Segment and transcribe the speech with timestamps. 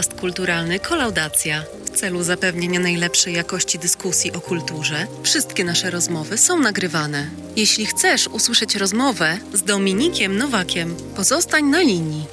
[0.00, 1.62] podcast kulturalny Kolaudacja.
[1.84, 7.26] W celu zapewnienia najlepszej jakości dyskusji o kulturze, wszystkie nasze rozmowy są nagrywane.
[7.56, 12.26] Jeśli chcesz usłyszeć rozmowę z Dominikiem Nowakiem, pozostań na linii.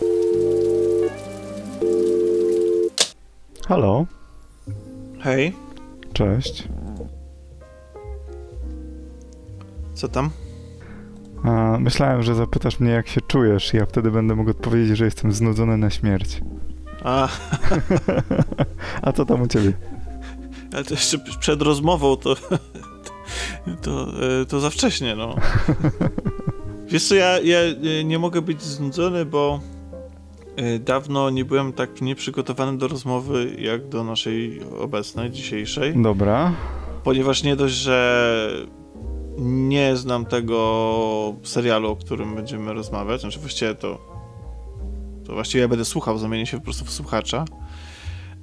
[3.67, 4.05] Halo,
[5.19, 5.55] Hej,
[6.13, 6.63] cześć.
[9.93, 10.29] co tam?
[11.43, 15.05] A, myślałem, że zapytasz mnie, jak się czujesz, i ja wtedy będę mógł odpowiedzieć, że
[15.05, 16.41] jestem znudzony na śmierć.
[17.03, 17.27] A,
[19.01, 19.73] A co tam u ciebie?
[20.73, 22.35] ale to jeszcze przed rozmową to,
[23.81, 24.07] to,
[24.47, 25.35] to za wcześnie, no.
[26.87, 27.59] Wiesz co, ja, ja
[28.03, 29.59] nie mogę być znudzony, bo
[30.55, 36.53] e, dawno nie byłem tak nieprzygotowany do rozmowy, jak do naszej obecnej, dzisiejszej, Dobra.
[37.03, 38.67] ponieważ nie dość, że
[39.37, 44.16] nie znam tego serialu, o którym będziemy rozmawiać, znaczy właściwie to
[45.27, 47.45] to właściwie ja będę słuchał, zamienię się po prostu w słuchacza,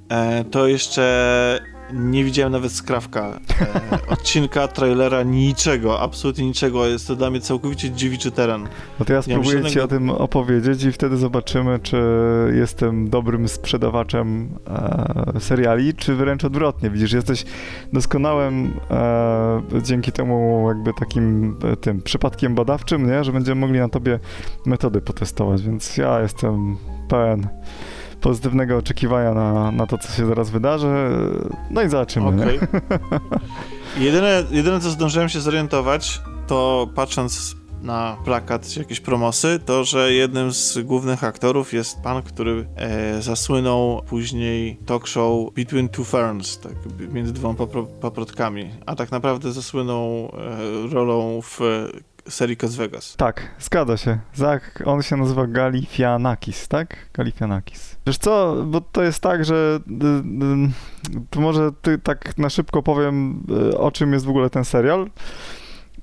[0.09, 6.85] e, to jeszcze nie widziałem nawet skrawka e, odcinka, trailera, niczego, absolutnie niczego.
[6.85, 8.67] Jest to dla mnie całkowicie dziewiczy teren.
[8.99, 11.97] No to ja spróbuję ci o tym opowiedzieć i wtedy zobaczymy, czy
[12.55, 14.49] jestem dobrym sprzedawaczem
[15.35, 16.89] e, seriali, czy wręcz odwrotnie.
[16.89, 17.45] Widzisz, jesteś
[17.93, 23.23] doskonałym e, dzięki temu jakby takim e, tym przypadkiem badawczym, nie?
[23.23, 24.19] że będziemy mogli na tobie
[24.65, 27.47] metody potestować, więc ja jestem pełen
[28.25, 30.87] pozytywnego oczekiwania na, na to, co się zaraz wydarzy.
[31.71, 32.27] No i zobaczymy.
[32.27, 32.59] Okej.
[34.05, 40.13] jedyne, jedyne, co zdążyłem się zorientować, to patrząc na plakat czy jakieś promosy, to że
[40.13, 46.59] jednym z głównych aktorów jest pan, który e, zasłynął później talk show Between Two Ferns,
[46.59, 46.73] tak,
[47.13, 50.31] między dwoma papro- paprotkami, a tak naprawdę zasłynął
[50.87, 51.59] e, rolą w
[52.29, 53.15] serii Cos Vegas.
[53.15, 54.19] Tak, zgadza się.
[54.33, 57.09] Zach, on się nazywa Galifianakis, tak?
[57.13, 57.97] Galifianakis.
[58.07, 62.83] Wiesz co, bo to jest tak, że y, y, to może ty tak na szybko
[62.83, 65.09] powiem, y, o czym jest w ogóle ten serial.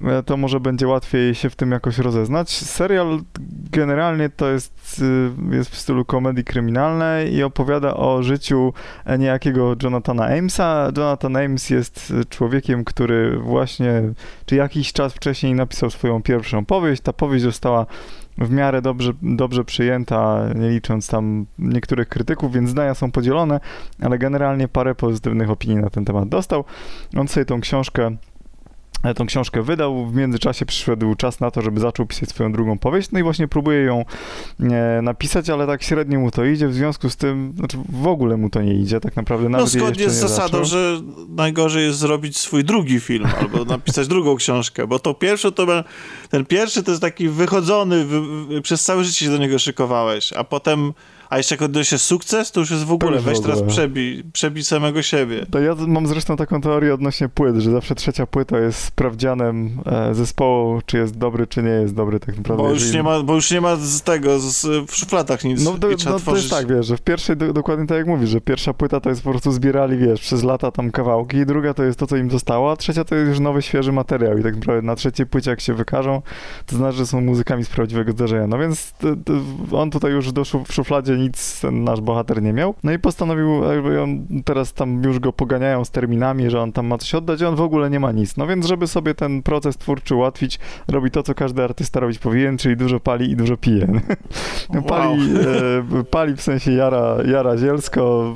[0.00, 2.50] E, To może będzie łatwiej się w tym jakoś rozeznać.
[2.50, 3.20] Serial
[3.72, 5.02] generalnie to jest,
[5.50, 8.72] y, jest w stylu komedii kryminalnej i opowiada o życiu
[9.04, 10.92] e, niejakiego Jonathana Amesa.
[10.96, 14.02] Jonathan Ames jest y, człowiekiem, który właśnie
[14.46, 17.02] czy jakiś czas wcześniej napisał swoją pierwszą powieść.
[17.02, 17.86] Ta powieść została
[18.38, 23.60] w miarę dobrze, dobrze przyjęta, nie licząc tam niektórych krytyków, więc zdania są podzielone,
[24.02, 26.64] ale generalnie parę pozytywnych opinii na ten temat dostał.
[27.16, 28.16] On sobie tą książkę
[29.16, 33.08] tą książkę wydał, w międzyczasie przyszedł czas na to, żeby zaczął pisać swoją drugą powieść,
[33.12, 34.04] no i właśnie próbuje ją
[34.60, 38.36] e, napisać, ale tak średnio mu to idzie, w związku z tym, znaczy w ogóle
[38.36, 40.64] mu to nie idzie, tak naprawdę No nawet jej zgodnie z zasadą, zaczął.
[40.64, 45.66] że najgorzej jest zrobić swój drugi film albo napisać drugą książkę, bo to pierwszy to
[46.30, 50.32] ten pierwszy to jest taki wychodzony, wy, wy, przez całe życie się do niego szykowałeś,
[50.32, 50.92] a potem,
[51.32, 53.72] a jeszcze jak odniesie sukces, to już jest w ogóle, już w weź teraz ogóle.
[53.72, 55.46] przebij, przebij samego siebie.
[55.50, 60.14] To ja mam zresztą taką teorię odnośnie płyt, że zawsze trzecia płyta jest sprawdzianem e,
[60.14, 62.62] zespołu, czy jest dobry, czy nie jest dobry tak naprawdę.
[62.62, 65.64] Bo już, Jeżeli- nie ma, bo już nie ma z tego, z, w szufladach nic
[65.64, 68.30] No, trzeba no to jest tak, wiesz, że w pierwszej, do, dokładnie tak jak mówisz,
[68.30, 71.84] że pierwsza płyta to jest po prostu zbierali, wiesz, przez lata tam kawałki, druga to
[71.84, 74.54] jest to, co im zostało, a trzecia to jest już nowy, świeży materiał i tak
[74.54, 76.22] naprawdę na trzeciej płycie jak się wykażą,
[76.66, 78.46] to znaczy, że są muzykami z prawdziwego zdarzenia.
[78.46, 79.32] No więc to, to
[79.78, 82.98] on tutaj już do szuf, w szufladzie nic ten nasz bohater nie miał, no i
[82.98, 87.14] postanowił, jakby on teraz tam już go poganiają z terminami, że on tam ma coś
[87.14, 88.36] oddać, a on w ogóle nie ma nic.
[88.36, 92.58] No więc, żeby sobie ten proces twórczy ułatwić, robi to, co każdy artysta robić powinien,
[92.58, 93.86] czyli dużo pali i dużo pije.
[94.88, 95.20] Pali,
[96.00, 98.34] e, pali w sensie jara, jara zielsko,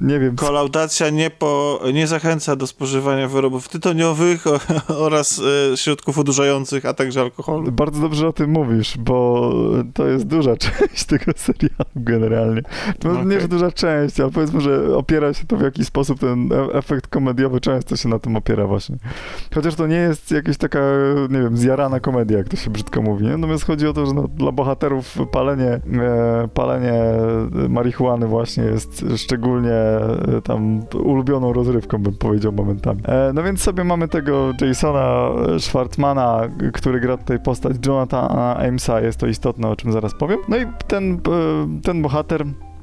[0.00, 4.44] nie wiem, Kolaudacja nie, po, nie zachęca do spożywania wyrobów tytoniowych
[5.06, 7.72] oraz e, środków odurzających, a także alkoholu.
[7.72, 9.52] bardzo dobrze o tym mówisz, bo
[9.94, 11.90] to jest duża część tego serialu
[12.24, 12.62] generalnie.
[13.04, 13.40] No, Nie, Okej.
[13.40, 17.06] że duża część, ale powiedzmy, że opiera się to w jakiś sposób, ten e- efekt
[17.06, 18.96] komediowy często się na tym opiera właśnie.
[19.54, 20.80] Chociaż to nie jest jakaś taka,
[21.30, 23.36] nie wiem, zjarana komedia, jak to się brzydko mówi, nie?
[23.36, 26.92] Natomiast chodzi o to, że no, dla bohaterów palenie, e, palenie
[27.68, 33.00] marihuany właśnie jest szczególnie e, tam ulubioną rozrywką, bym powiedział momentami.
[33.04, 35.28] E, no więc sobie mamy tego Jasona
[35.58, 36.40] Schwartzmana,
[36.72, 40.38] który gra tutaj postać Jonathana Amesa, jest to istotne, o czym zaraz powiem.
[40.48, 41.18] No i ten, e,
[41.82, 42.73] ten bohater e,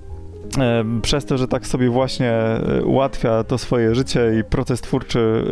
[1.01, 5.45] przez to, że tak sobie właśnie e, ułatwia to swoje życie i proces twórczy,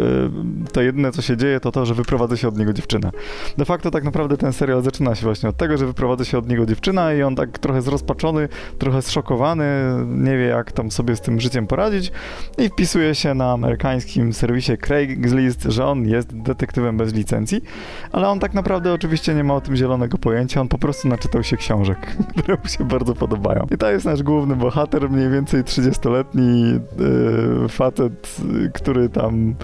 [0.68, 3.12] e, to jedyne co się dzieje to to, że wyprowadza się od niego dziewczyna.
[3.58, 6.50] De facto tak naprawdę ten serial zaczyna się właśnie od tego, że wyprowadza się od
[6.50, 9.66] niego dziewczyna i on tak trochę zrozpaczony, trochę zszokowany,
[10.08, 12.12] nie wie jak tam sobie z tym życiem poradzić
[12.58, 17.62] i wpisuje się na amerykańskim serwisie Craigslist, że on jest detektywem bez licencji,
[18.12, 21.44] ale on tak naprawdę oczywiście nie ma o tym zielonego pojęcia, on po prostu naczytał
[21.44, 23.68] się książek, które mu się bardzo podobają.
[23.72, 28.36] I to jest nasz główny bohater, bohater mniej więcej 30-letni yy, facet,
[28.74, 29.56] który tam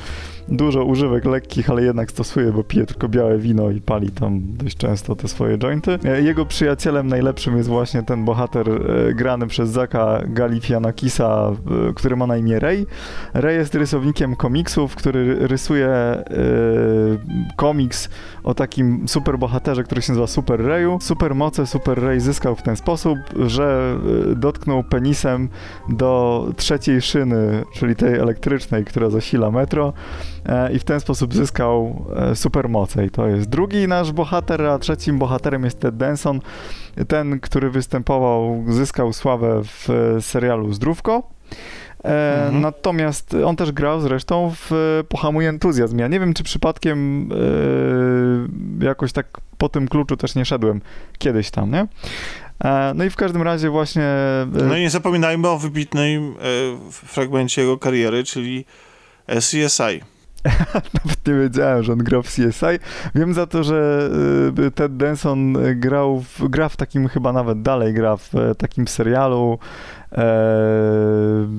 [0.47, 4.77] dużo używek lekkich, ale jednak stosuje, bo pije tylko białe wino i pali tam dość
[4.77, 5.99] często te swoje jointy.
[6.05, 11.51] E, jego przyjacielem najlepszym jest właśnie ten bohater e, grany przez Zaka Galifianakisa,
[11.89, 12.85] e, który ma na imię Ray.
[13.33, 15.85] Ray jest rysownikiem komiksów, który rysuje
[17.55, 18.09] komiks
[18.43, 20.97] o takim superbohaterze, który się nazywa Super Rayu.
[21.01, 23.97] Supermoce Super Ray zyskał w ten sposób, że
[24.35, 25.49] dotknął penisem
[25.89, 29.93] do trzeciej szyny, czyli tej elektrycznej, która zasila metro
[30.73, 33.05] i w ten sposób zyskał e, supermoce.
[33.05, 36.39] I to jest drugi nasz bohater, a trzecim bohaterem jest Ted Denson,
[37.07, 41.23] ten, który występował, zyskał sławę w serialu Zdrówko.
[42.05, 42.61] E, mhm.
[42.61, 44.71] Natomiast on też grał zresztą w
[45.09, 45.99] Pohamuj Entuzjazm.
[45.99, 47.29] Ja nie wiem, czy przypadkiem
[48.81, 49.27] e, jakoś tak
[49.57, 50.81] po tym kluczu też nie szedłem
[51.17, 51.87] kiedyś tam, nie?
[52.63, 54.03] E, no i w każdym razie właśnie...
[54.03, 56.35] E, no i nie zapominajmy o wybitnym
[56.91, 58.65] fragmencie jego kariery, czyli
[59.27, 60.14] CSI.
[60.93, 62.79] Nawet nie wiedziałem, że on grał w CSI.
[63.15, 64.09] Wiem za to, że
[64.59, 68.87] y, Ted Denson grał w, gra w takim, chyba nawet dalej gra w e, takim
[68.87, 69.59] serialu.
[70.11, 70.25] E,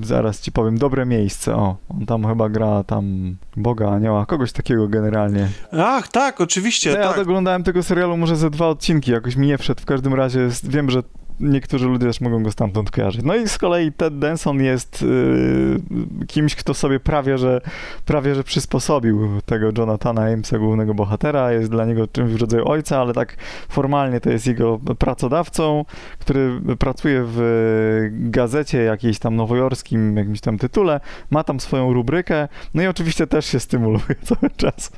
[0.03, 1.55] zaraz ci powiem, dobre miejsce.
[1.55, 5.49] O, on tam chyba gra tam Boga, Anioła, kogoś takiego generalnie.
[5.71, 6.89] Ach, tak, oczywiście.
[6.89, 7.17] Ja tak.
[7.17, 9.81] oglądałem tego serialu może ze dwa odcinki, jakoś mi nie wszedł.
[9.81, 11.03] W każdym razie wiem, że
[11.39, 13.21] niektórzy ludzie też mogą go stamtąd kojarzyć.
[13.23, 17.61] No i z kolei Ted Denson jest y, kimś, kto sobie prawie że,
[18.05, 21.51] prawie, że przysposobił tego Jonathana Amesa, głównego bohatera.
[21.51, 23.35] Jest dla niego czymś w rodzaju ojca, ale tak
[23.69, 25.85] formalnie to jest jego pracodawcą,
[26.19, 30.99] który pracuje w gazecie jakiejś tam nowojorskim, jakimś tam tytule,
[31.29, 34.91] ma tam swoją rubrykę, no i oczywiście też się stymuluje cały czas.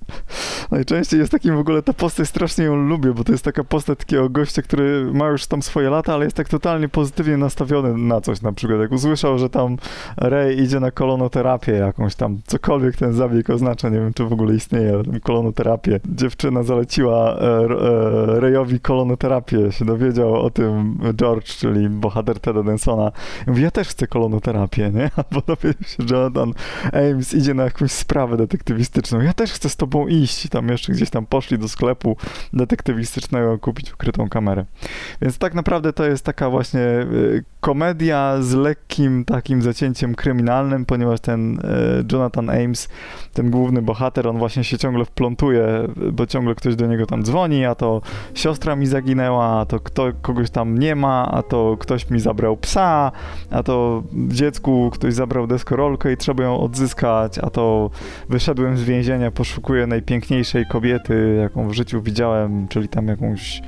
[0.72, 4.00] Najczęściej jest takim w ogóle, ta postać strasznie ją lubię, bo to jest taka postać
[4.00, 8.22] takiego gościa, który ma już tam swoje lata, ale jest tak totalnie pozytywnie nastawiony na
[8.22, 9.78] coś, na przykład jak usłyszał, że tam
[10.18, 14.56] Ray idzie na kolonoterapię jakąś tam, cokolwiek ten zabieg oznacza, nie wiem, czy w ogóle
[14.56, 16.00] istnieje, ale tam kolonoterapię.
[16.06, 23.12] Dziewczyna zaleciła e, e, Rayowi kolonoterapię, się dowiedział o tym George, czyli bohater Teda Densona.
[23.48, 25.10] Mówi, ja też chcę kolonoterapię, nie?
[25.18, 26.54] Albo dowiedział się, Jonathan
[26.94, 29.22] Ames idzie na jakąś sprawę detektywistyczną.
[29.22, 30.50] Ja też chcę z tobą iść.
[30.50, 32.18] Tam jeszcze gdzieś tam poszli do sklepu
[32.54, 34.66] detektywistycznego kupić ukrytą kamerę.
[35.22, 40.86] Więc tak naprawdę to jest jest taka właśnie y, komedia z lekkim takim zacięciem kryminalnym,
[40.86, 41.62] ponieważ ten y,
[42.12, 42.90] Jonathan Ames,
[43.34, 45.68] ten główny bohater, on właśnie się ciągle wplątuje,
[46.12, 48.02] bo ciągle ktoś do niego tam dzwoni, a to
[48.34, 52.58] siostra mi zaginęła, a to kto, kogoś tam nie ma, a to ktoś mi zabrał
[52.58, 53.12] psa,
[53.52, 57.90] a to dziecku ktoś zabrał deskorolkę i trzeba ją odzyskać, a to
[58.30, 63.62] wyszedłem z więzienia, poszukuję najpiękniejszej kobiety, jaką w życiu widziałem, czyli tam jakąś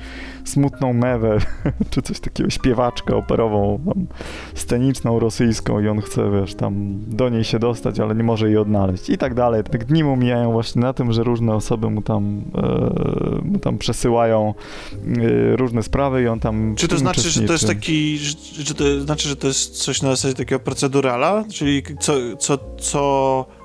[0.44, 1.38] smutną mewę,
[1.90, 4.06] czy coś takiego, śpiewaczkę operową, tam,
[4.54, 8.56] sceniczną, rosyjską i on chce, wiesz, tam do niej się dostać, ale nie może jej
[8.56, 9.64] odnaleźć i tak dalej.
[9.64, 13.78] Tak dni mu mijają właśnie na tym, że różne osoby mu tam, e, mu tam
[13.78, 14.54] przesyłają
[14.92, 18.34] e, różne sprawy i on tam Czy to znaczy, że to jest taki, że,
[18.64, 21.44] że to znaczy, że to jest coś na zasadzie takiego procedurala?
[21.52, 23.61] Czyli co, co, co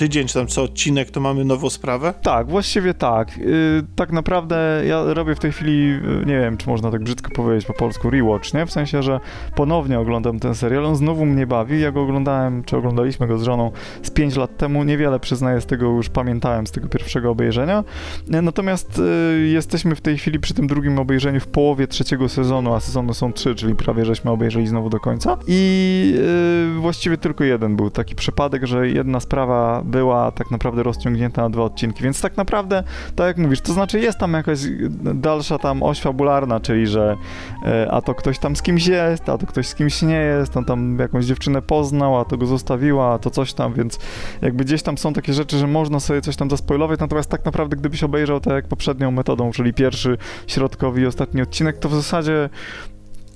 [0.00, 2.14] tydzień, czy tam co odcinek, to mamy nową sprawę?
[2.22, 3.38] Tak, właściwie tak.
[3.38, 7.30] Yy, tak naprawdę ja robię w tej chwili, yy, nie wiem, czy można tak brzydko
[7.30, 8.66] powiedzieć po polsku, rewatch, nie?
[8.66, 9.20] W sensie, że
[9.56, 11.80] ponownie oglądam ten serial, on znowu mnie bawi.
[11.80, 14.84] Ja go oglądałem, czy oglądaliśmy go z żoną z 5 lat temu.
[14.84, 17.84] Niewiele przyznaję z tego już pamiętałem, z tego pierwszego obejrzenia.
[18.28, 22.74] Yy, natomiast yy, jesteśmy w tej chwili przy tym drugim obejrzeniu w połowie trzeciego sezonu,
[22.74, 25.38] a sezony są trzy, czyli prawie żeśmy obejrzeli znowu do końca.
[25.46, 26.14] I
[26.74, 31.50] yy, właściwie tylko jeden był taki przypadek, że jedna sprawa była tak naprawdę rozciągnięta na
[31.50, 32.82] dwa odcinki, więc tak naprawdę,
[33.16, 34.58] tak jak mówisz, to znaczy jest tam jakaś
[35.14, 37.16] dalsza tam oś fabularna, czyli że
[37.66, 40.56] e, a to ktoś tam z kimś jest, a to ktoś z kimś nie jest,
[40.56, 43.98] on tam jakąś dziewczynę poznał, a to go zostawiła, a to coś tam, więc
[44.42, 47.76] jakby gdzieś tam są takie rzeczy, że można sobie coś tam zaspoilować, natomiast tak naprawdę
[47.76, 52.48] gdybyś obejrzał tak jak poprzednią metodą, czyli pierwszy, środkowy i ostatni odcinek, to w zasadzie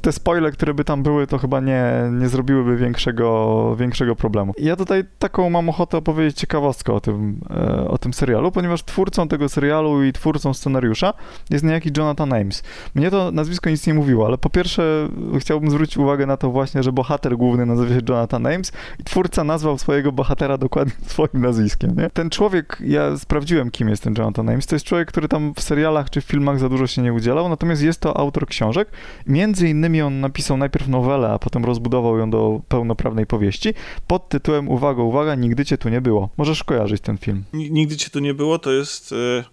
[0.05, 4.55] te spoile, które by tam były, to chyba nie, nie zrobiłyby większego, większego problemu.
[4.59, 9.29] Ja tutaj taką mam ochotę opowiedzieć ciekawostkę o tym, e, o tym serialu, ponieważ twórcą
[9.29, 11.13] tego serialu i twórcą scenariusza
[11.51, 12.63] jest niejaki Jonathan Ames.
[12.95, 15.09] Mnie to nazwisko nic nie mówiło, ale po pierwsze
[15.39, 19.45] chciałbym zwrócić uwagę na to właśnie, że bohater główny nazywa się Jonathan Ames i twórca
[19.45, 22.11] nazwał swojego bohatera dokładnie swoim nazwiskiem, nie?
[22.11, 25.63] Ten człowiek, ja sprawdziłem, kim jest ten Jonathan Ames, to jest człowiek, który tam w
[25.63, 28.89] serialach czy w filmach za dużo się nie udzielał, natomiast jest to autor książek,
[29.27, 33.75] między innymi on napisał najpierw nowelę, a potem rozbudował ją do pełnoprawnej powieści
[34.07, 36.29] pod tytułem Uwaga, uwaga, nigdy cię tu nie było.
[36.37, 37.45] Możesz kojarzyć ten film.
[37.53, 39.45] Nigdy cię tu nie było to jest y,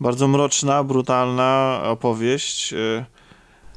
[0.00, 2.72] bardzo mroczna, brutalna opowieść.
[2.72, 3.04] Y,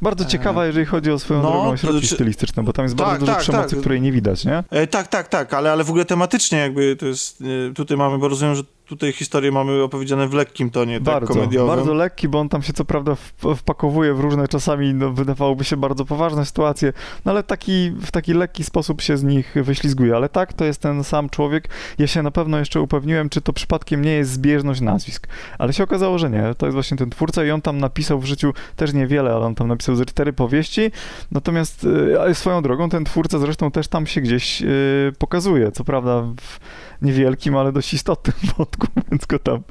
[0.01, 3.07] Bardzo ciekawa, jeżeli chodzi o swoją no, drogą środki czy- stylistyczne, bo tam jest Tak,
[3.07, 3.79] bardzo dużo tak, przemocy, tak.
[3.79, 4.63] której nie widać, nie?
[4.69, 8.17] E, tak, tak, tak, ale, ale w ogóle tematycznie jakby to jest, e, tutaj mamy,
[8.17, 8.63] bo rozumiem, że
[8.93, 11.75] tutaj historie mamy opowiedziane w lekkim tonie, tak bardzo, komediowym.
[11.75, 13.15] bardzo lekki, bo on tam się co prawda
[13.55, 16.93] wpakowuje w różne czasami, no, wydawałoby się bardzo poważne sytuacje,
[17.25, 20.15] no ale taki, w taki lekki sposób się z nich wyślizguje.
[20.15, 21.69] Ale tak, to jest ten sam człowiek.
[21.99, 25.27] Ja się na pewno jeszcze upewniłem, czy to przypadkiem nie jest zbieżność nazwisk.
[25.57, 26.43] Ale się okazało, że nie.
[26.57, 29.55] To jest właśnie ten twórca i on tam napisał w życiu też niewiele, ale on
[29.55, 30.91] tam napisał ze cztery powieści.
[31.31, 31.87] Natomiast
[32.29, 35.71] y, swoją drogą ten twórca zresztą też tam się gdzieś y, pokazuje.
[35.71, 36.59] Co prawda w
[37.03, 39.61] niewielkim, ale dość istotnym wątku, więc go tam,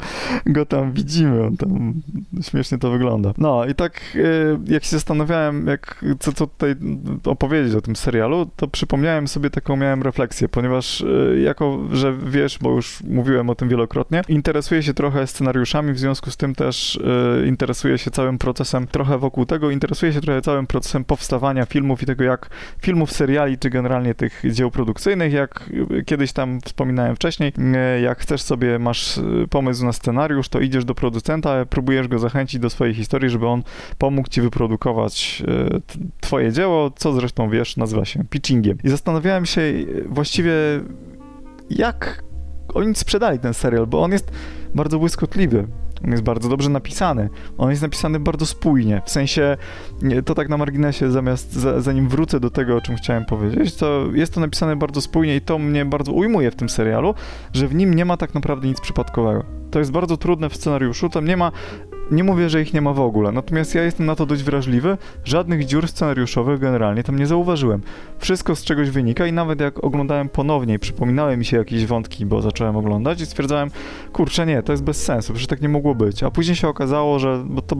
[0.47, 1.47] go tam widzimy.
[1.47, 1.95] On tam
[2.43, 3.33] śmiesznie to wygląda.
[3.39, 6.75] No i tak y, jak się zastanawiałem, jak, co, co tutaj
[7.25, 12.59] opowiedzieć o tym serialu, to przypomniałem sobie taką miałem refleksję, ponieważ y, jako, że wiesz,
[12.59, 16.97] bo już mówiłem o tym wielokrotnie, interesuję się trochę scenariuszami, w związku z tym też
[16.97, 22.03] y, interesuję się całym procesem, trochę wokół tego, interesuję się trochę całym procesem powstawania filmów
[22.03, 25.71] i tego, jak filmów, seriali, czy generalnie tych dzieł produkcyjnych, jak
[26.07, 27.53] kiedyś tam wspominałem wcześniej,
[27.99, 32.19] y, jak chcesz sobie, masz y, pomysł na scenariusz, to idziesz do producenta, próbujesz go
[32.19, 33.63] zachęcić do swojej historii, żeby on
[33.99, 35.43] pomógł ci wyprodukować
[35.87, 38.79] t- twoje dzieło, co zresztą wiesz, nazywa się pitchingiem.
[38.85, 39.63] I zastanawiałem się
[40.07, 40.53] właściwie,
[41.71, 42.25] jak
[42.75, 44.33] oni sprzedali ten serial, bo on jest
[44.75, 45.67] bardzo błyskotliwy.
[46.05, 47.31] On jest bardzo dobrze napisany.
[47.59, 49.03] On jest napisany bardzo spójnie.
[49.05, 49.57] W sensie,
[50.25, 54.07] to tak na marginesie, zamiast za, zanim wrócę do tego, o czym chciałem powiedzieć, to
[54.13, 57.15] jest to napisane bardzo spójnie i to mnie bardzo ujmuje w tym serialu,
[57.53, 59.45] że w nim nie ma tak naprawdę nic przypadkowego.
[59.71, 61.53] To jest bardzo trudne w scenariuszu, tam nie ma
[62.13, 64.99] nie mówię, że ich nie ma w ogóle, natomiast ja jestem na to dość wrażliwy.
[65.25, 67.83] Żadnych dziur scenariuszowych generalnie tam nie zauważyłem.
[68.19, 72.27] Wszystko z czegoś wynika i nawet jak oglądałem ponownie i przypominały mi się jakieś wątki,
[72.27, 73.71] bo zacząłem oglądać i stwierdzałem,
[74.13, 76.23] kurczę nie, to jest bez sensu, przecież tak nie mogło być.
[76.23, 77.77] A później się okazało, że, bo to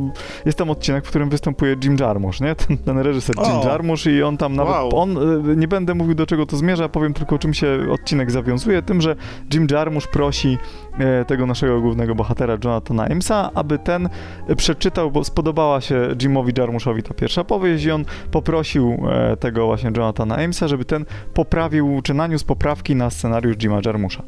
[0.47, 2.55] jest tam odcinek, w którym występuje Jim Jarmusch, nie?
[2.55, 3.67] Ten, ten reżyser Jim O!
[3.67, 4.91] Jarmusch i on tam nawet, Wow.
[4.97, 5.17] on,
[5.51, 9.01] y, nie będę mówił do czego to zmierza, powiem tylko czym się odcinek zawiązuje, tym,
[9.01, 9.17] że
[9.55, 10.59] Jim Jarmusch prosi
[10.99, 14.09] e, tego naszego głównego bohatera Jonathana Amesa, aby ten
[14.57, 19.91] przeczytał, bo spodobała się Jimowi Jarmuszowi ta pierwsza powieść i on poprosił e, tego właśnie
[19.97, 24.23] Jonathana Amesa, żeby ten poprawił, czy naniósł poprawki na scenariusz Jima Jarmusza.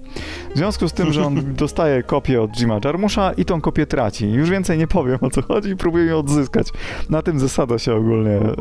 [0.54, 4.32] W związku z tym, że on dostaje kopię od Jima Jarmusza i tą kopię traci.
[4.32, 6.68] Już więcej nie powiem o co chodzi i próbuje ją odzyskać.
[7.10, 8.54] Na tym zasada się ogólnie e,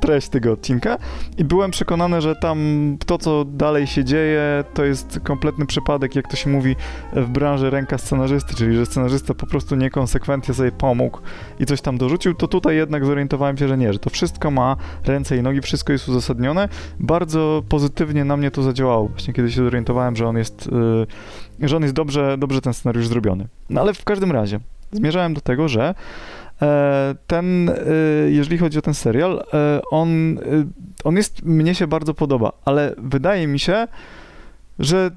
[0.00, 0.98] treść tego odcinka
[1.38, 2.58] i byłem przekonany, że tam
[3.06, 6.76] to, co dalej się dzieje, to jest kompletny przypadek, jak to się mówi
[7.12, 11.18] w branży ręka scenarzysty, czyli że scenarzysta po prostu niekonsekwentnie sobie pomógł
[11.60, 14.76] i coś tam dorzucił, to tutaj jednak zorientowałem się, że nie, że to wszystko ma
[15.04, 16.68] ręce i nogi, wszystko jest uzasadnione.
[17.00, 20.68] Bardzo pozytywnie na mnie to zadziałało, właśnie kiedy się zorientowałem, że on jest,
[21.60, 23.46] yy, że on jest dobrze, dobrze ten scenariusz zrobiony.
[23.70, 24.60] No ale w każdym razie,
[24.92, 25.94] zmierzałem do tego, że
[26.62, 27.74] e, ten, e,
[28.30, 30.42] jeżeli chodzi o ten serial, e, on, e,
[31.04, 33.88] on jest, mnie się bardzo podoba, ale wydaje mi się,
[34.78, 35.10] że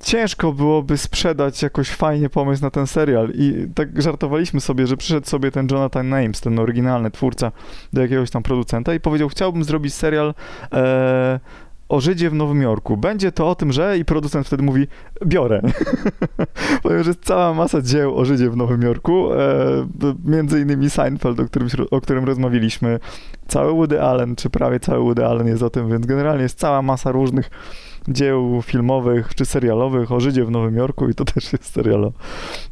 [0.00, 5.26] ciężko byłoby sprzedać jakoś fajnie pomysł na ten serial i tak żartowaliśmy sobie, że przyszedł
[5.26, 7.52] sobie ten Jonathan Names, ten oryginalny twórca
[7.92, 10.34] do jakiegoś tam producenta i powiedział, chciałbym zrobić serial
[10.72, 11.40] e,
[11.88, 12.96] o Żydzie w Nowym Jorku.
[12.96, 14.86] Będzie to o tym, że i producent wtedy mówi,
[15.26, 15.62] biorę.
[16.82, 19.38] Ponieważ jest cała masa dzieł o Żydzie w Nowym Jorku, e,
[20.24, 23.00] między innymi Seinfeld, o którym, o którym rozmawialiśmy,
[23.48, 26.82] cały Woody Allen, czy prawie cały Woody Allen jest o tym, więc generalnie jest cała
[26.82, 27.50] masa różnych
[28.10, 32.12] dzieł filmowych czy serialowych o Żydzie w Nowym Jorku i to też jest serial o,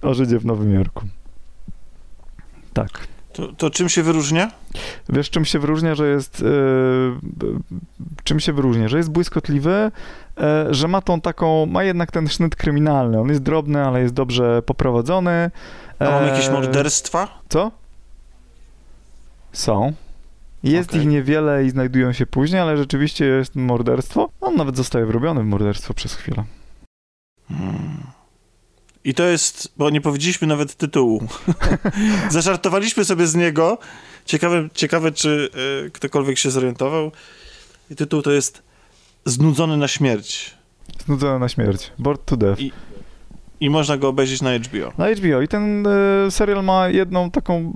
[0.02, 1.04] o Żydzie w Nowym Jorku.
[2.73, 2.90] Tak.
[3.33, 4.50] To, to czym się wyróżnia?
[5.09, 6.40] Wiesz, czym się wyróżnia, że jest.
[6.40, 7.16] Yy,
[8.25, 8.88] czym się wyróżnia?
[8.88, 9.90] Że jest błyskotliwy,
[10.37, 11.66] yy, że ma tą taką.
[11.66, 13.21] Ma jednak ten sznyt kryminalny.
[13.21, 15.50] On jest drobny, ale jest dobrze poprowadzony.
[15.99, 17.28] A mamy Yy, jakieś morderstwa?
[17.49, 17.71] Co?
[19.52, 19.92] Są.
[20.62, 21.00] Jest Okej.
[21.00, 24.31] ich niewiele i znajdują się później, ale rzeczywiście jest morderstwo.
[24.41, 26.45] On nawet zostaje wrobiony w morderstwo przez chwilę.
[27.49, 28.07] Hmm.
[29.05, 31.29] I to jest, bo nie powiedzieliśmy nawet tytułu.
[32.31, 33.79] Zażartowaliśmy sobie z niego.
[34.25, 35.50] Ciekawe, ciekawe czy
[35.87, 37.12] e, ktokolwiek się zorientował.
[37.91, 38.62] I tytuł to jest
[39.25, 40.55] Znudzony na śmierć.
[41.07, 41.93] Znudzony na śmierć.
[41.99, 42.61] Bored to death.
[42.61, 42.73] I-
[43.61, 44.93] I można go obejrzeć na HBO.
[44.99, 45.43] Na HBO.
[45.43, 47.73] I ten e, serial ma jedną taką.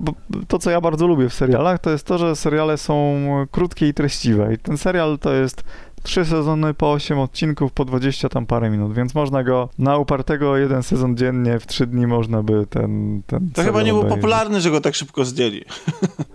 [0.47, 3.93] To, co ja bardzo lubię w serialach, to jest to, że seriale są krótkie i
[3.93, 4.53] treściwe.
[4.53, 5.63] I ten serial to jest
[6.03, 10.57] trzy sezony po 8 odcinków, po 20 tam parę minut, więc można go na upartego
[10.57, 13.21] jeden sezon dziennie, w trzy dni można by ten.
[13.27, 14.21] ten To chyba nie był obejrzeć.
[14.21, 15.63] popularny, że go tak szybko zdjęli.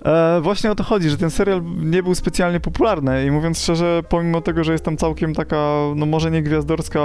[0.05, 4.03] E, właśnie o to chodzi, że ten serial nie był specjalnie popularny i mówiąc szczerze,
[4.09, 5.57] pomimo tego, że jest tam całkiem taka,
[5.97, 7.01] no może nie gwiazdorska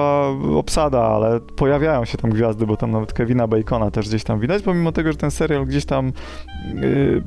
[0.55, 4.63] obsada, ale pojawiają się tam gwiazdy, bo tam nawet Kevina Bacona też gdzieś tam widać,
[4.63, 6.11] pomimo tego, że ten serial gdzieś tam
[6.75, 7.23] yy,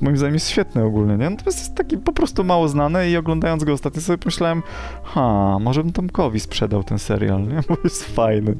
[0.00, 1.30] moim zdaniem jest świetny ogólnie, nie?
[1.30, 4.62] Natomiast jest taki po prostu mało znany i oglądając go ostatnio sobie pomyślałem,
[5.02, 7.60] ha, może bym Tomkowi sprzedał ten serial, nie?
[7.68, 8.56] Bo jest fajny.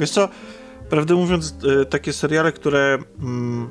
[0.00, 0.28] Wiesz co,
[0.90, 3.68] prawdę mówiąc, e, takie seriale, które mm,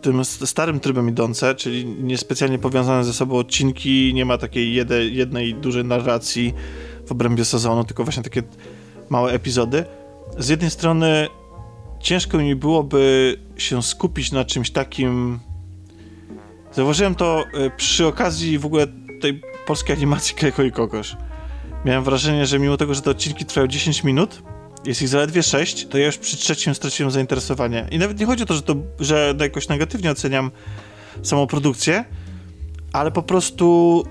[0.00, 5.54] tym starym trybem idące, czyli niespecjalnie powiązane ze sobą odcinki, nie ma takiej jede, jednej
[5.54, 6.54] dużej narracji
[7.06, 8.42] w obrębie sezonu, tylko właśnie takie
[9.10, 9.84] małe epizody.
[10.38, 11.28] Z jednej strony
[12.00, 15.38] ciężko mi byłoby się skupić na czymś takim.
[16.78, 18.86] Zauważyłem to e, przy okazji w ogóle
[19.20, 21.16] tej polskiej animacji Keko i Kokosz.
[21.84, 24.42] Miałem wrażenie, że mimo tego, że te odcinki trwają 10 minut,
[24.84, 27.86] jest ich zaledwie 6, to ja już przy trzecim straciłem zainteresowanie.
[27.90, 30.50] I nawet nie chodzi o to, że, to, że jakoś negatywnie oceniam
[31.22, 32.04] samą produkcję,
[32.92, 34.04] ale po prostu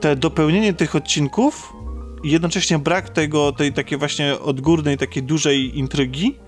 [0.00, 1.72] te dopełnienie tych odcinków
[2.24, 6.38] i jednocześnie brak tego, tej takiej właśnie odgórnej, takiej dużej intrygi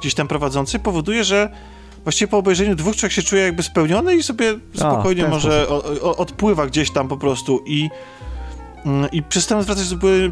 [0.00, 1.50] gdzieś tam prowadzącej powoduje, że
[2.04, 5.84] właściwie po obejrzeniu dwóch człowiek się czuje jakby spełniony i sobie spokojnie A, może o,
[6.02, 7.90] o, odpływa gdzieś tam po prostu i
[8.86, 10.30] mm, i przestałem zwracać zupełnie...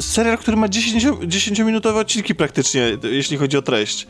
[0.00, 4.06] serial, który ma 10, 10-minutowe odcinki praktycznie, jeśli chodzi o treść.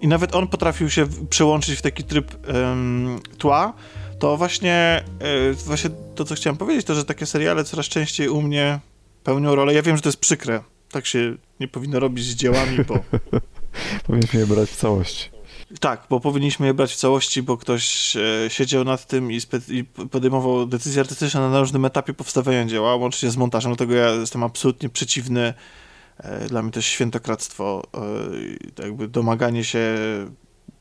[0.00, 3.72] I nawet on potrafił się przełączyć w taki tryb um, tła,
[4.18, 5.04] to właśnie,
[5.50, 8.80] y, właśnie to, co chciałem powiedzieć, to, że takie seriale coraz częściej u mnie
[9.24, 9.74] pełnią rolę.
[9.74, 10.60] Ja wiem, że to jest przykre.
[10.90, 12.98] Tak się nie powinno robić z dziełami, bo...
[14.06, 15.39] powinniśmy je brać w całości.
[15.80, 19.84] Tak, bo powinniśmy je brać w całości, bo ktoś e, siedział nad tym i, i,
[19.84, 24.88] podejmował decyzje artystyczne na różnym etapie powstawania dzieła, łącznie z montażem, dlatego ja jestem absolutnie
[24.88, 25.54] przeciwny.
[26.18, 27.82] E, dla mnie to jest świętokradztwo,
[28.78, 29.98] e, jakby domaganie się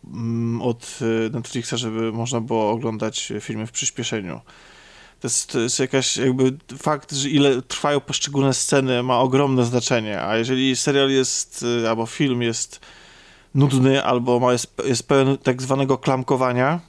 [0.08, 4.42] mm, od e, Netflixa, żeby można było oglądać filmy w przyspieszeniu.
[5.20, 10.22] To jest, to jest jakaś jakby fakt, że ile trwają poszczególne sceny ma ogromne znaczenie,
[10.22, 12.80] a jeżeli serial jest, y, albo film jest
[13.56, 16.80] nudny, albo ma, jest, jest pełen tak zwanego klamkowania,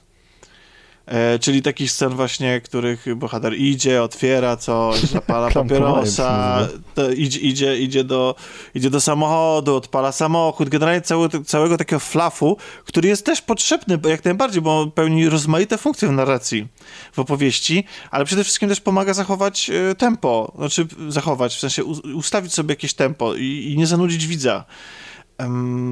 [1.05, 6.67] E, czyli takich scen właśnie, których bohater idzie, otwiera coś, zapala papierosa,
[7.15, 8.35] idzie, idzie, idzie, do,
[8.75, 14.25] idzie do samochodu, odpala samochód, generalnie cały, całego takiego flafu, który jest też potrzebny jak
[14.25, 16.67] najbardziej, bo pełni rozmaite funkcje w narracji,
[17.13, 21.83] w opowieści, ale przede wszystkim też pomaga zachować e, tempo, znaczy zachować, w sensie
[22.15, 24.65] ustawić sobie jakieś tempo i, i nie zanudzić widza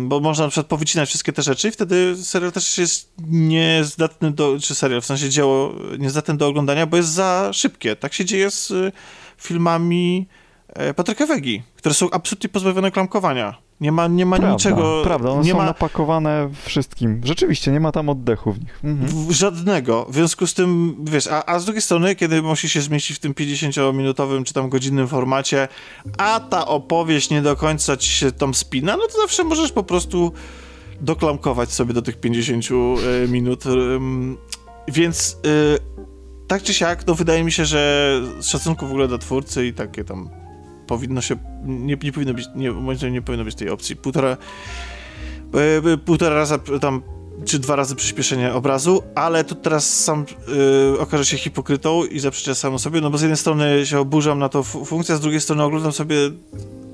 [0.07, 4.59] bo można na przykład powycinać wszystkie te rzeczy i wtedy serial też jest niezdatny do,
[4.61, 7.95] czy serial, w sensie dzieło niezdatny do oglądania, bo jest za szybkie.
[7.95, 8.91] Tak się dzieje z y,
[9.37, 10.27] filmami
[10.95, 13.69] Patryka Wegi, które są absolutnie pozbawione klamkowania.
[13.81, 15.01] Nie ma, nie ma prawda, niczego.
[15.03, 15.65] Prawda, one nie są ma...
[15.65, 17.21] napakowane wszystkim.
[17.23, 18.79] Rzeczywiście, nie ma tam oddechu w nich.
[18.83, 19.33] Mhm.
[19.33, 20.05] Żadnego.
[20.09, 23.19] W związku z tym, wiesz, a, a z drugiej strony, kiedy musi się zmieścić w
[23.19, 25.67] tym 50-minutowym czy tam godzinnym formacie,
[26.17, 29.83] a ta opowieść nie do końca ci się tam spina, no to zawsze możesz po
[29.83, 30.33] prostu
[31.01, 33.63] doklamkować sobie do tych 50 e, minut.
[34.87, 35.79] Więc e,
[36.47, 39.73] tak czy siak, no wydaje mi się, że z szacunku w ogóle do twórcy i
[39.73, 40.38] takie tam
[40.89, 43.95] powinno się, nie, nie powinno być, nie, moim zdaniem nie powinno być tej opcji.
[43.95, 44.37] Półtora,
[45.93, 47.01] e, półtora raza tam
[47.45, 50.25] czy dwa razy przyspieszenie obrazu, ale tu teraz sam
[50.91, 54.39] yy, okaże się hipokrytą i zaprzeczę sam sobie, no bo z jednej strony się oburzam
[54.39, 56.15] na to funkcję, z drugiej strony oglądam sobie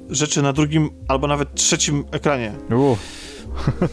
[0.09, 2.53] rzeczy na drugim albo nawet trzecim ekranie.
[2.71, 2.97] Uh.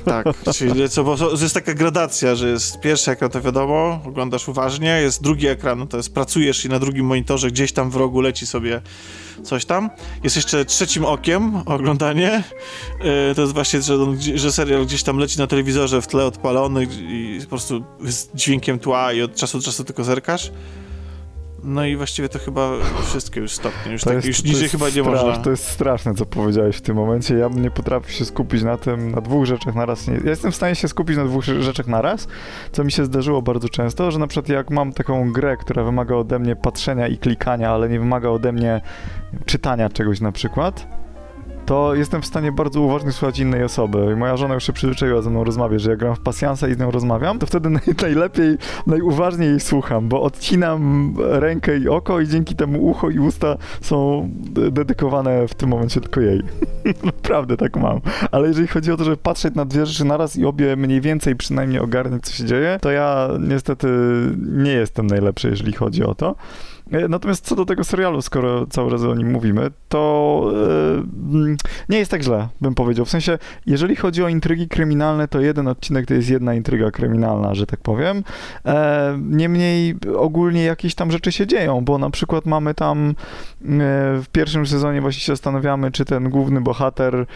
[0.05, 4.89] Tak, czyli co, bo jest taka gradacja, że jest pierwszy ekran, to wiadomo, oglądasz uważnie,
[5.03, 8.21] jest drugi ekran, no to jest pracujesz i na drugim monitorze gdzieś tam w rogu
[8.21, 8.83] leci sobie
[9.43, 9.91] coś tam.
[10.25, 12.45] Jest jeszcze trzecim okiem oglądanie,
[13.05, 13.97] yy, to jest właśnie, że,
[14.35, 18.79] że serial gdzieś tam leci na telewizorze w tle odpalony i po prostu z dźwiękiem
[18.79, 20.51] tła i od czasu do czasu tylko zerkasz.
[21.65, 22.71] No i właściwie to chyba
[23.05, 23.93] wszystkie już stopnie.
[23.93, 25.37] Już, tak, jest, już niżej chyba nie można.
[25.37, 27.35] To jest straszne, co powiedziałeś w tym momencie.
[27.35, 30.09] Ja nie potrafię się skupić na tym, na dwóch rzeczach na raz.
[30.09, 32.29] Nie, ja jestem w stanie się skupić na dwóch rzeczach na raz,
[32.73, 36.15] co mi się zdarzyło bardzo często, że na przykład jak mam taką grę, która wymaga
[36.15, 38.81] ode mnie patrzenia i klikania, ale nie wymaga ode mnie
[39.47, 41.02] czytania czegoś na przykład,
[41.67, 44.13] to jestem w stanie bardzo uważnie słuchać innej osoby.
[44.13, 46.75] I moja żona już się przyzwyczaiła ze mną rozmawiać, że jak gram w pasjansa i
[46.75, 52.21] z nią rozmawiam, to wtedy naj, najlepiej, najuważniej jej słucham, bo odcinam rękę i oko
[52.21, 54.29] i dzięki temu ucho i usta są
[54.71, 56.43] dedykowane w tym momencie tylko jej.
[57.05, 58.01] Naprawdę tak mam.
[58.31, 61.37] Ale jeżeli chodzi o to, żeby patrzeć na dwie rzeczy naraz i obie mniej więcej
[61.37, 63.89] przynajmniej ogarniać, co się dzieje, to ja niestety
[64.39, 66.35] nie jestem najlepszy, jeżeli chodzi o to.
[66.93, 70.53] E, natomiast co do tego serialu, skoro cały czas o nim mówimy, to
[71.33, 71.57] yy,
[71.89, 73.05] nie jest tak źle, bym powiedział.
[73.05, 77.55] W sensie, jeżeli chodzi o intrygi kryminalne, to jeden odcinek to jest jedna intryga kryminalna,
[77.55, 78.25] że tak powiem.
[78.67, 83.15] E, niemniej ogólnie jakieś tam rzeczy się dzieją, bo na przykład mamy tam e,
[84.23, 87.27] w pierwszym sezonie właśnie się zastanawiamy, czy ten główny bohater, e,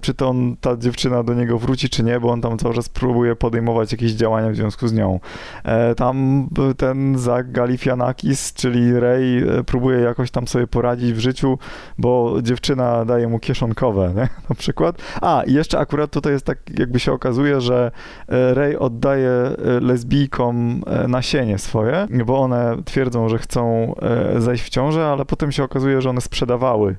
[0.00, 2.88] czy to on, ta dziewczyna do niego wróci, czy nie, bo on tam cały czas
[2.88, 5.20] próbuje podejmować jakieś działania w związku z nią.
[5.64, 11.58] E, tam ten Zach Galifianakis, czyli Ray, e, próbuje jakoś tam sobie poradzić w życiu,
[11.98, 14.28] bo dziewczyna daje mu kieszonkowe, nie?
[14.50, 15.02] na przykład.
[15.22, 17.90] A, i jeszcze akurat tutaj jest tak, jakby się okazuje, że
[18.28, 23.94] e, Ray oddaje e, lesbijkom nasienie swoje, bo one twierdzą, że chcą
[24.36, 26.96] zajść w ciążę, ale potem się okazuje, że one sprzedawały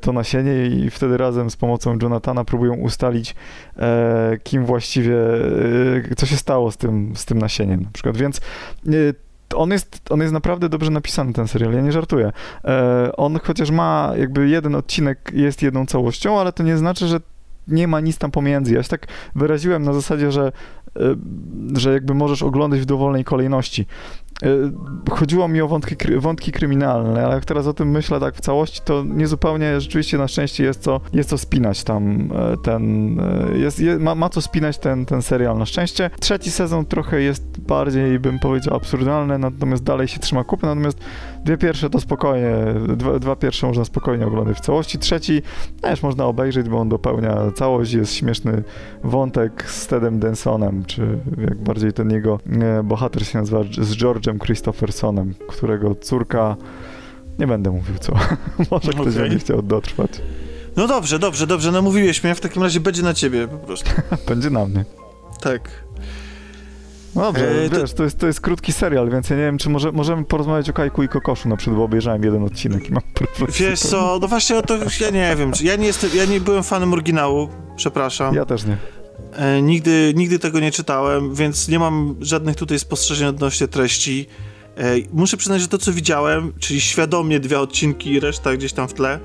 [0.00, 3.34] to nasienie i wtedy razem z pomocą Jonathana próbują ustalić,
[4.42, 5.16] kim właściwie,
[6.16, 8.40] co się stało z tym, z tym nasieniem na przykład, więc
[9.54, 12.32] on jest, on jest naprawdę dobrze napisany, ten serial, ja nie żartuję.
[12.64, 17.20] E, on chociaż ma jakby jeden odcinek jest jedną całością, ale to nie znaczy, że
[17.68, 18.74] nie ma nic tam pomiędzy.
[18.74, 20.52] Ja się tak wyraziłem na zasadzie, że,
[20.96, 21.00] e,
[21.76, 23.86] że jakby możesz oglądać w dowolnej kolejności.
[24.42, 24.48] E,
[25.10, 28.80] Chodziło mi o wątki, wątki kryminalne, ale jak teraz o tym myślę tak w całości,
[28.84, 33.80] to niezupełnie rzeczywiście na szczęście jest co, jest co spinać tam e, ten, e, jest,
[33.80, 36.10] je, ma, ma co spinać ten, ten serial na szczęście.
[36.20, 40.98] Trzeci sezon trochę jest bardziej, bym powiedział, absurdalny, natomiast dalej się trzyma kupy, natomiast
[41.44, 42.54] dwie pierwsze to spokojnie,
[42.96, 44.98] dwa, dwa pierwsze można spokojnie oglądać w całości.
[44.98, 45.42] Trzeci
[45.80, 48.62] też można obejrzeć, bo on dopełnia całość, jest śmieszny
[49.04, 52.38] wątek z Tedem Densonem, czy jak bardziej ten jego
[52.84, 56.56] bohater się nazywa z George'em Christophersonem, którego córka
[57.38, 58.12] nie będę mówił co.
[58.70, 59.12] Może ktoś Okej.
[59.12, 60.10] będzie chciał dotrwać.
[60.76, 63.90] No dobrze, dobrze, dobrze, namówiłeś mnie, w takim razie będzie na ciebie po prostu.
[64.28, 64.84] Będzie na mnie.
[65.40, 65.84] Tak.
[67.14, 69.58] No dobrze, E, to- wiesz, to jest, to jest krótki serial, więc ja nie wiem,
[69.58, 72.92] czy może, możemy porozmawiać o Kajku i Kokoszu na przykład, bo obejrzałem jeden odcinek i
[72.92, 73.50] mam problem.
[73.58, 76.92] Wiesz co, no właśnie to ja nie wiem, ja nie jestem, ja nie byłem fanem
[76.92, 78.34] oryginału, przepraszam.
[78.34, 78.76] Ja też nie.
[79.32, 84.26] E, nigdy, nigdy tego nie czytałem, więc nie mam żadnych tutaj spostrzeżeń odnośnie treści.
[84.76, 88.88] E, muszę przyznać, że to co widziałem, czyli świadomie dwie odcinki i reszta gdzieś tam
[88.88, 89.20] w tle,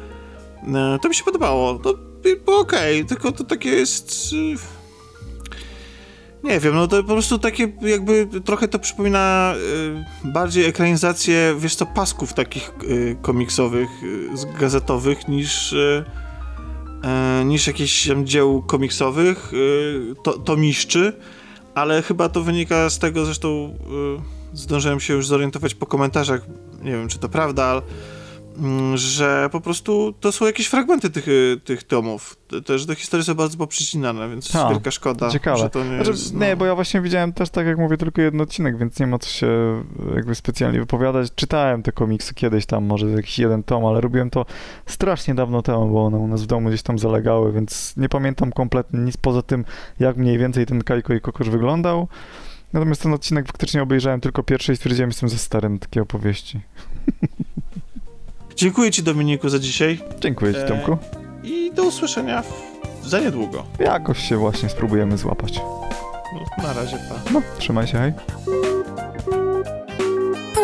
[0.67, 1.79] e, to mi się podobało.
[1.79, 1.93] To
[2.45, 4.35] było okej, tylko to takie jest...
[6.43, 9.53] Nie wiem, no to po prostu takie jakby trochę to przypomina
[10.23, 12.71] bardziej ekranizację, wiesz co, pasków takich
[13.21, 13.89] komiksowych,
[14.59, 15.75] gazetowych niż...
[17.45, 21.13] niż jakichś dzieł komiksowych, y, to, tomiszczy,
[21.75, 23.75] ale chyba to wynika z tego, zresztą
[24.53, 26.41] y, zdążyłem się już zorientować po komentarzach,
[26.83, 27.81] nie wiem czy to prawda, ale,
[28.95, 31.25] że po prostu to są jakieś fragmenty tych,
[31.63, 32.35] tych tomów.
[32.47, 35.57] Te- Też te historie są bardzo poprzecinane, więc Ha, wielka szkoda, ciekawe.
[35.57, 36.33] że to nie Znaczy, jest...
[36.33, 36.57] Nie, no.
[36.57, 39.29] bo ja właśnie widziałem też, tak jak mówię, tylko jeden odcinek, więc nie ma co
[39.29, 39.47] się
[40.15, 41.31] jakby specjalnie wypowiadać.
[41.35, 44.45] Czytałem te komiksy kiedyś tam, może jakiś jeden tom, ale robiłem to
[44.85, 48.51] strasznie dawno temu, bo one u nas w domu gdzieś tam zalegały, więc nie pamiętam
[48.51, 49.65] kompletnie nic poza tym,
[49.99, 52.07] jak mniej więcej ten Kajko i Kokosz wyglądał.
[52.73, 56.01] Natomiast ten odcinek faktycznie obejrzałem tylko pierwszy i stwierdziłem, że jestem za stary na takie
[56.01, 56.59] opowieści.
[58.57, 60.97] Dziękuję ci Dominiku za dzisiaj Dziękuję ci, E, Tomku.
[61.43, 63.63] i do usłyszenia w, za niedługo.
[63.79, 65.59] Jakoś się właśnie spróbujemy złapać.
[66.33, 67.31] No, na razie, pa.
[67.33, 68.13] No, trzymaj się, hej.